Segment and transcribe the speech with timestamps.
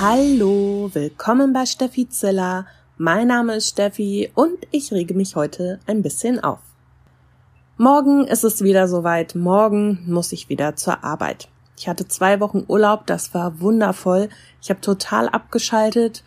[0.00, 2.66] Hallo, willkommen bei Steffi Ziller.
[2.98, 6.60] Mein Name ist Steffi und ich rege mich heute ein bisschen auf.
[7.78, 9.34] Morgen ist es wieder soweit.
[9.34, 11.48] Morgen muss ich wieder zur Arbeit.
[11.76, 14.28] Ich hatte zwei Wochen Urlaub, das war wundervoll.
[14.62, 16.22] Ich habe total abgeschaltet,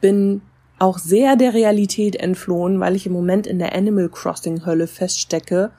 [0.00, 0.42] bin
[0.80, 5.70] auch sehr der Realität entflohen, weil ich im Moment in der Animal Crossing Hölle feststecke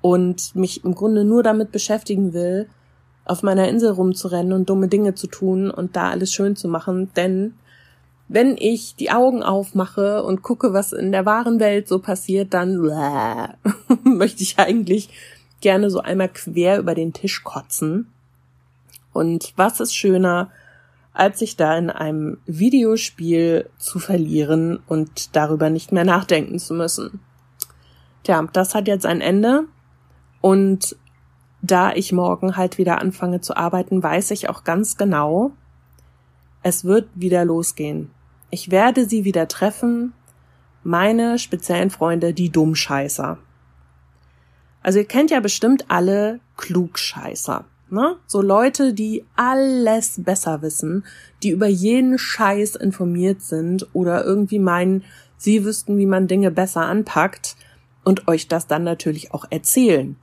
[0.00, 2.68] und mich im Grunde nur damit beschäftigen will,
[3.28, 7.10] auf meiner Insel rumzurennen und dumme Dinge zu tun und da alles schön zu machen,
[7.14, 7.54] denn
[8.28, 12.76] wenn ich die Augen aufmache und gucke, was in der wahren Welt so passiert, dann
[14.04, 15.08] möchte ich eigentlich
[15.60, 18.12] gerne so einmal quer über den Tisch kotzen.
[19.12, 20.50] Und was ist schöner,
[21.18, 27.18] als sich da in einem Videospiel zu verlieren und darüber nicht mehr nachdenken zu müssen.
[28.22, 29.64] Tja, das hat jetzt ein Ende
[30.40, 30.96] und
[31.62, 35.52] da ich morgen halt wieder anfange zu arbeiten, weiß ich auch ganz genau,
[36.62, 38.10] es wird wieder losgehen.
[38.50, 40.12] Ich werde sie wieder treffen,
[40.82, 43.38] meine speziellen Freunde, die Dummscheißer.
[44.82, 47.64] Also ihr kennt ja bestimmt alle Klugscheißer.
[47.90, 48.16] Ne?
[48.26, 51.04] So Leute, die alles besser wissen,
[51.42, 55.04] die über jeden Scheiß informiert sind oder irgendwie meinen,
[55.36, 57.56] sie wüssten, wie man Dinge besser anpackt
[58.04, 60.16] und euch das dann natürlich auch erzählen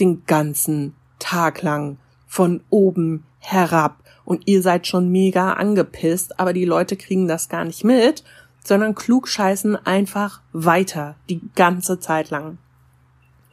[0.00, 6.64] den ganzen Tag lang von oben herab und ihr seid schon mega angepisst, aber die
[6.64, 8.24] Leute kriegen das gar nicht mit,
[8.64, 12.58] sondern klugscheißen einfach weiter die ganze Zeit lang.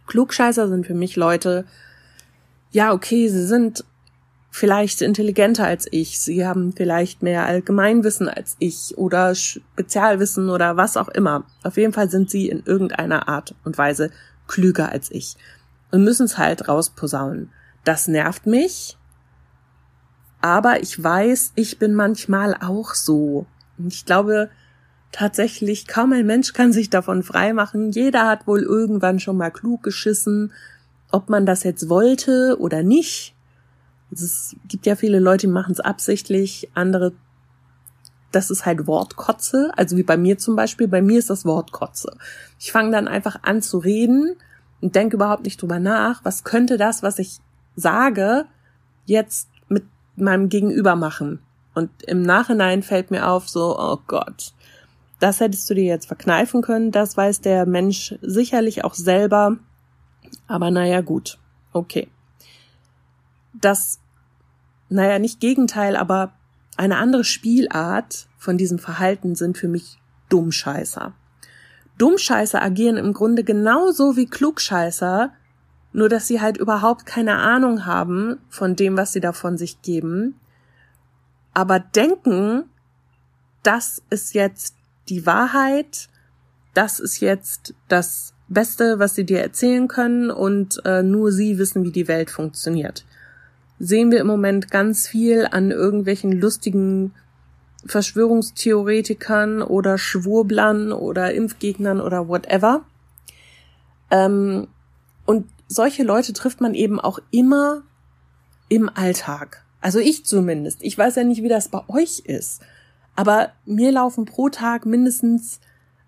[0.08, 1.66] Klugscheißer sind für mich Leute,
[2.72, 3.84] ja, okay, sie sind
[4.52, 10.98] vielleicht intelligenter als ich, sie haben vielleicht mehr Allgemeinwissen als ich oder Spezialwissen oder was
[10.98, 11.46] auch immer.
[11.64, 14.12] Auf jeden Fall sind sie in irgendeiner Art und Weise
[14.48, 15.38] klüger als ich
[15.92, 17.52] und müssen es halt rausposaunen.
[17.84, 18.98] Das nervt mich,
[20.42, 23.46] aber ich weiß, ich bin manchmal auch so.
[23.78, 24.50] Und ich glaube,
[25.12, 27.92] tatsächlich kaum ein Mensch kann sich davon freimachen.
[27.92, 30.54] Jeder hat wohl irgendwann schon mal klug geschissen,
[31.12, 33.36] ob man das jetzt wollte oder nicht.
[34.12, 37.14] Es gibt ja viele Leute, die machen es absichtlich, andere,
[38.32, 42.16] das ist halt Wortkotze, also wie bei mir zum Beispiel, bei mir ist das Wortkotze.
[42.60, 44.36] Ich fange dann einfach an zu reden
[44.82, 47.40] und denke überhaupt nicht drüber nach, was könnte das, was ich
[47.76, 48.46] sage,
[49.06, 49.84] jetzt mit
[50.16, 51.40] meinem Gegenüber machen.
[51.74, 54.54] Und im Nachhinein fällt mir auf, so, oh Gott,
[55.20, 59.58] das hättest du dir jetzt verkneifen können, das weiß der Mensch sicherlich auch selber.
[60.48, 61.38] Aber naja, gut,
[61.74, 62.08] okay.
[63.54, 64.00] Das,
[64.90, 66.34] naja, nicht Gegenteil, aber
[66.78, 71.14] eine andere Spielart von diesem Verhalten sind für mich Dummscheißer.
[72.00, 75.32] Dummscheißer agieren im Grunde genauso wie Klugscheißer,
[75.94, 79.82] nur dass sie halt überhaupt keine Ahnung haben von dem, was sie da von sich
[79.84, 80.36] geben,
[81.54, 82.64] aber denken,
[83.64, 84.76] das ist jetzt
[85.10, 86.08] die Wahrheit,
[86.74, 91.84] das ist jetzt das Beste, was sie dir erzählen können und äh, nur sie wissen,
[91.84, 93.06] wie die Welt funktioniert.
[93.80, 97.14] Sehen wir im Moment ganz viel an irgendwelchen lustigen
[97.86, 102.84] Verschwörungstheoretikern oder Schwurblern oder Impfgegnern oder whatever.
[104.12, 104.68] Ähm,
[105.26, 107.84] und solche Leute trifft man eben auch immer
[108.68, 109.64] im Alltag.
[109.82, 110.80] Also ich zumindest.
[110.82, 112.62] Ich weiß ja nicht, wie das bei euch ist.
[113.16, 115.60] Aber mir laufen pro Tag mindestens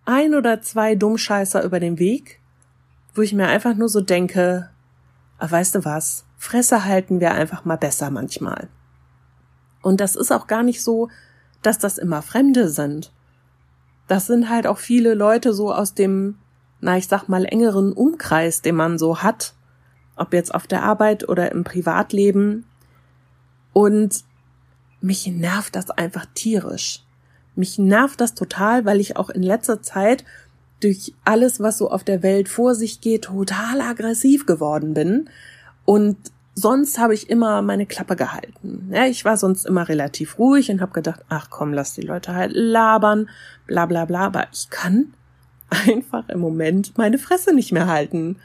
[0.06, 2.40] ein oder zwei Dummscheißer über den Weg,
[3.14, 4.70] wo ich mir einfach nur so denke,
[5.38, 8.68] ah, weißt du was, Fresse halten wir einfach mal besser manchmal.
[9.82, 11.10] Und das ist auch gar nicht so,
[11.62, 13.12] dass das immer Fremde sind.
[14.08, 16.36] Das sind halt auch viele Leute so aus dem,
[16.80, 19.54] na, ich sag mal, engeren Umkreis, den man so hat.
[20.16, 22.66] Ob jetzt auf der Arbeit oder im Privatleben.
[23.74, 24.24] Und
[25.00, 27.04] mich nervt das einfach tierisch.
[27.56, 30.24] Mich nervt das total, weil ich auch in letzter Zeit
[30.82, 35.30] durch alles, was so auf der Welt vor sich geht, total aggressiv geworden bin
[35.86, 36.18] und
[36.62, 38.90] sonst habe ich immer meine Klappe gehalten.
[38.94, 42.34] Ja, ich war sonst immer relativ ruhig und habe gedacht, ach komm, lass die Leute
[42.34, 43.30] halt labern,
[43.68, 45.14] bla bla bla, aber ich kann
[45.70, 48.38] einfach im Moment meine Fresse nicht mehr halten.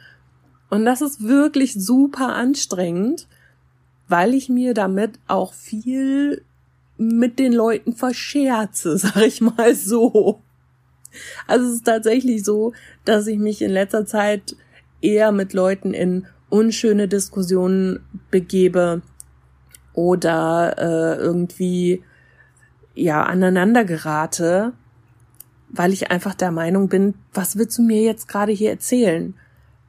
[0.69, 3.27] Und das ist wirklich super anstrengend,
[4.07, 6.43] weil ich mir damit auch viel
[6.97, 10.41] mit den Leuten verscherze, sag ich mal so.
[11.47, 12.73] Also es ist tatsächlich so,
[13.05, 14.55] dass ich mich in letzter Zeit
[15.01, 17.99] eher mit Leuten in unschöne Diskussionen
[18.31, 19.01] begebe
[19.93, 22.03] oder äh, irgendwie
[22.95, 24.73] ja aneinander gerate,
[25.69, 29.33] weil ich einfach der Meinung bin, was willst du mir jetzt gerade hier erzählen?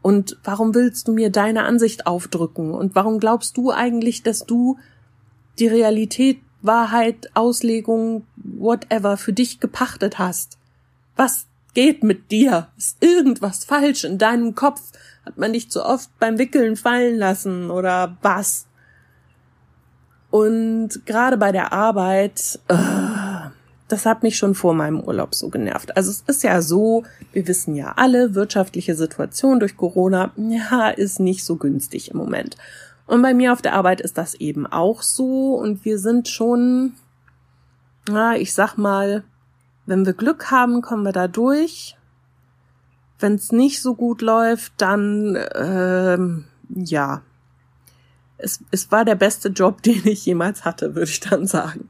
[0.02, 2.72] Und warum willst du mir deine Ansicht aufdrücken?
[2.72, 4.78] Und warum glaubst du eigentlich, dass du
[5.58, 10.58] die Realität Wahrheit, Auslegung, whatever für dich gepachtet hast.
[11.16, 11.46] Was
[11.78, 12.66] geht mit dir?
[12.76, 14.82] Ist irgendwas falsch in deinem Kopf?
[15.24, 18.66] Hat man dich zu oft beim Wickeln fallen lassen oder was?
[20.28, 22.74] Und gerade bei der Arbeit, äh,
[23.86, 25.96] das hat mich schon vor meinem Urlaub so genervt.
[25.96, 31.20] Also es ist ja so, wir wissen ja alle, wirtschaftliche Situation durch Corona, ja, ist
[31.20, 32.56] nicht so günstig im Moment.
[33.06, 36.94] Und bei mir auf der Arbeit ist das eben auch so und wir sind schon,
[38.08, 39.22] na, ich sag mal,
[39.88, 41.96] wenn wir Glück haben, kommen wir da durch.
[43.18, 47.22] Wenn es nicht so gut läuft, dann ähm, ja,
[48.36, 51.88] es, es war der beste Job, den ich jemals hatte, würde ich dann sagen.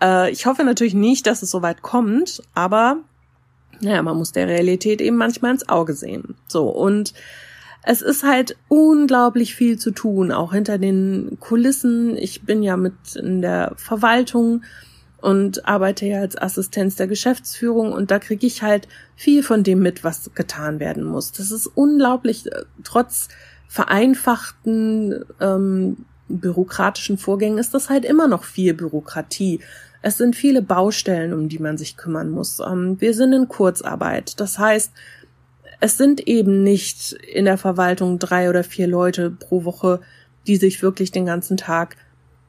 [0.00, 2.98] Äh, ich hoffe natürlich nicht, dass es so weit kommt, aber
[3.80, 6.36] naja, man muss der Realität eben manchmal ins Auge sehen.
[6.46, 7.14] So, und
[7.82, 12.16] es ist halt unglaublich viel zu tun, auch hinter den Kulissen.
[12.16, 14.62] Ich bin ja mit in der Verwaltung
[15.24, 19.80] und arbeite ja als Assistenz der Geschäftsführung und da kriege ich halt viel von dem
[19.80, 21.32] mit, was getan werden muss.
[21.32, 23.28] Das ist unglaublich, äh, trotz
[23.66, 29.60] vereinfachten ähm, bürokratischen Vorgängen ist das halt immer noch viel Bürokratie.
[30.02, 32.60] Es sind viele Baustellen, um die man sich kümmern muss.
[32.60, 34.38] Ähm, wir sind in Kurzarbeit.
[34.40, 34.92] Das heißt,
[35.80, 40.02] es sind eben nicht in der Verwaltung drei oder vier Leute pro Woche,
[40.46, 41.96] die sich wirklich den ganzen Tag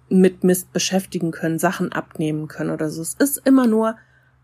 [0.09, 3.01] mit Mist beschäftigen können, Sachen abnehmen können oder so.
[3.01, 3.97] Es ist immer nur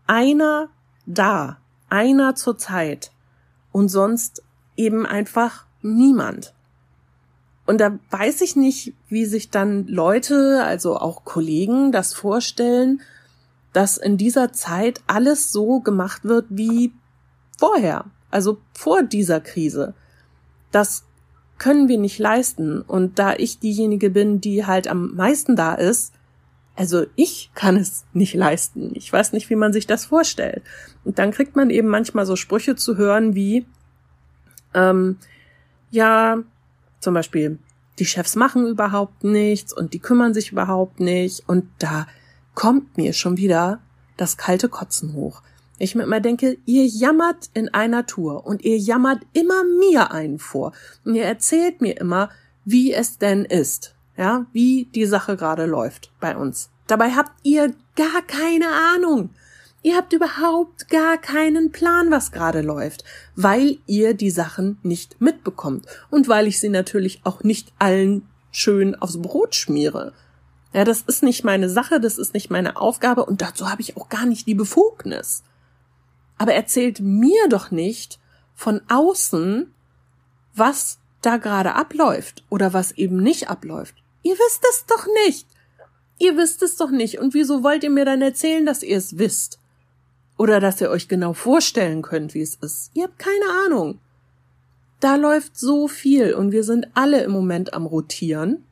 [0.06, 0.68] einer
[1.06, 3.12] da, einer zur Zeit
[3.70, 4.42] und sonst
[4.76, 6.54] eben einfach niemand.
[7.66, 13.00] Und da weiß ich nicht, wie sich dann Leute, also auch Kollegen, das vorstellen,
[13.72, 16.92] dass in dieser Zeit alles so gemacht wird wie
[17.58, 19.94] vorher, also vor dieser Krise.
[20.72, 21.04] Das
[21.62, 22.82] können wir nicht leisten.
[22.82, 26.12] Und da ich diejenige bin, die halt am meisten da ist,
[26.74, 28.90] also ich kann es nicht leisten.
[28.94, 30.64] Ich weiß nicht, wie man sich das vorstellt.
[31.04, 33.64] Und dann kriegt man eben manchmal so Sprüche zu hören wie,
[34.74, 35.18] ähm,
[35.92, 36.38] ja,
[36.98, 37.60] zum Beispiel,
[38.00, 42.08] die Chefs machen überhaupt nichts und die kümmern sich überhaupt nicht und da
[42.54, 43.78] kommt mir schon wieder
[44.16, 45.42] das kalte Kotzen hoch.
[45.82, 50.38] Ich mir immer denke, ihr jammert in einer Tour und ihr jammert immer mir einen
[50.38, 50.70] vor
[51.04, 52.30] und ihr erzählt mir immer,
[52.64, 56.70] wie es denn ist, ja, wie die Sache gerade läuft bei uns.
[56.86, 59.30] Dabei habt ihr gar keine Ahnung.
[59.82, 63.02] Ihr habt überhaupt gar keinen Plan, was gerade läuft,
[63.34, 68.94] weil ihr die Sachen nicht mitbekommt und weil ich sie natürlich auch nicht allen schön
[68.94, 70.12] aufs Brot schmiere.
[70.72, 73.96] Ja, das ist nicht meine Sache, das ist nicht meine Aufgabe und dazu habe ich
[73.96, 75.42] auch gar nicht die Befugnis.
[76.38, 78.18] Aber erzählt mir doch nicht
[78.54, 79.72] von außen,
[80.54, 83.94] was da gerade abläuft oder was eben nicht abläuft.
[84.22, 85.46] Ihr wisst es doch nicht.
[86.18, 87.18] Ihr wisst es doch nicht.
[87.18, 89.58] Und wieso wollt ihr mir dann erzählen, dass ihr es wisst?
[90.36, 92.90] Oder dass ihr euch genau vorstellen könnt, wie es ist.
[92.94, 93.98] Ihr habt keine Ahnung.
[95.00, 98.64] Da läuft so viel und wir sind alle im Moment am Rotieren.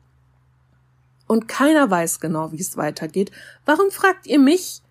[1.27, 3.31] Und keiner weiß genau, wie es weitergeht.
[3.65, 4.81] Warum fragt ihr mich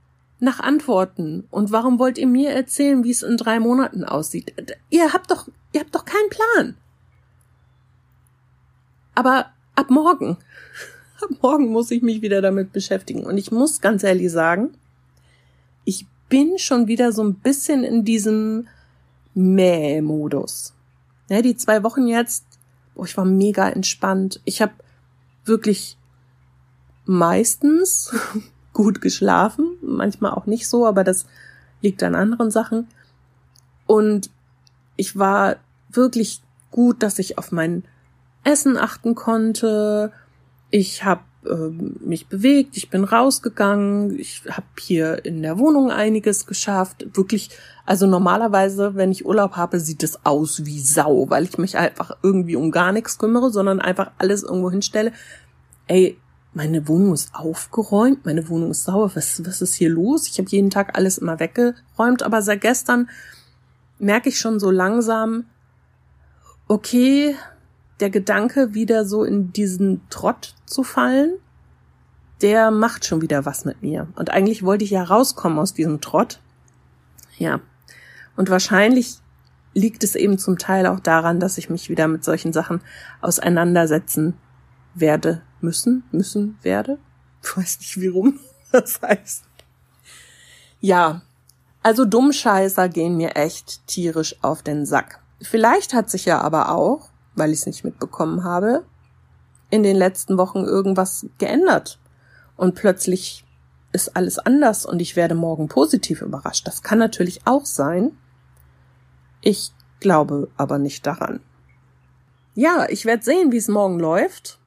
[0.40, 1.46] nach Antworten?
[1.50, 4.54] Und warum wollt ihr mir erzählen, wie es in drei Monaten aussieht?
[4.90, 6.76] Ihr habt doch, ihr habt doch keinen Plan.
[9.14, 10.38] Aber ab morgen,
[11.20, 13.24] ab morgen muss ich mich wieder damit beschäftigen.
[13.24, 14.70] Und ich muss ganz ehrlich sagen,
[15.84, 18.68] ich bin schon wieder so ein bisschen in diesem
[19.34, 20.74] Mäh-Modus.
[21.28, 22.44] Ja, die zwei Wochen jetzt,
[22.94, 24.40] boah, ich war mega entspannt.
[24.44, 24.72] Ich habe
[25.44, 25.96] wirklich
[27.04, 28.14] meistens
[28.72, 31.26] gut geschlafen, manchmal auch nicht so, aber das
[31.80, 32.86] liegt an anderen Sachen.
[33.86, 34.30] Und
[34.96, 35.56] ich war
[35.90, 37.84] wirklich gut, dass ich auf mein
[38.44, 40.12] Essen achten konnte.
[40.70, 41.70] Ich habe äh,
[42.04, 47.06] mich bewegt, ich bin rausgegangen, ich habe hier in der Wohnung einiges geschafft.
[47.14, 47.50] Wirklich,
[47.86, 52.16] also normalerweise, wenn ich Urlaub habe, sieht es aus wie Sau, weil ich mich einfach
[52.22, 55.12] irgendwie um gar nichts kümmere, sondern einfach alles irgendwo hinstelle.
[55.86, 56.18] Ey,
[56.52, 60.26] meine Wohnung ist aufgeräumt, meine Wohnung ist sauber, was, was ist hier los?
[60.26, 63.08] Ich habe jeden Tag alles immer weggeräumt, aber seit gestern
[63.98, 65.44] merke ich schon so langsam,
[66.66, 67.36] okay,
[68.00, 71.34] der Gedanke, wieder so in diesen Trott zu fallen,
[72.40, 74.08] der macht schon wieder was mit mir.
[74.16, 76.40] Und eigentlich wollte ich ja rauskommen aus diesem Trott.
[77.36, 77.60] Ja.
[78.36, 79.18] Und wahrscheinlich
[79.74, 82.80] liegt es eben zum Teil auch daran, dass ich mich wieder mit solchen Sachen
[83.20, 84.34] auseinandersetzen
[84.94, 86.98] werde, müssen, müssen, werde.
[87.42, 88.38] Ich weiß nicht, wie rum
[88.72, 89.44] das heißt.
[90.80, 91.22] Ja.
[91.82, 95.20] Also Dummscheißer gehen mir echt tierisch auf den Sack.
[95.40, 98.84] Vielleicht hat sich ja aber auch weil ich es nicht mitbekommen habe,
[99.70, 101.98] in den letzten Wochen irgendwas geändert.
[102.56, 103.46] und plötzlich
[103.92, 106.66] ist alles anders und ich werde morgen positiv überrascht.
[106.66, 108.12] Das kann natürlich auch sein.
[109.40, 111.40] Ich glaube aber nicht daran.
[112.54, 114.59] Ja, ich werde sehen, wie es morgen läuft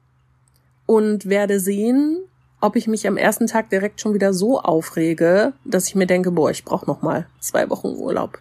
[0.86, 2.24] und werde sehen,
[2.60, 6.30] ob ich mich am ersten Tag direkt schon wieder so aufrege, dass ich mir denke,
[6.30, 8.38] boah, ich brauche noch mal zwei Wochen Urlaub.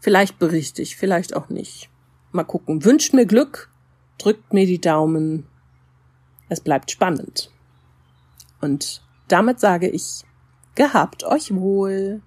[0.00, 1.88] Vielleicht berichte ich, vielleicht auch nicht.
[2.32, 2.84] Mal gucken.
[2.84, 3.70] Wünscht mir Glück,
[4.18, 5.46] drückt mir die Daumen.
[6.48, 7.50] Es bleibt spannend.
[8.60, 10.24] Und damit sage ich,
[10.74, 12.22] gehabt euch wohl.